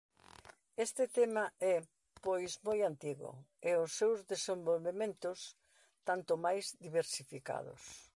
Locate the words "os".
3.83-3.91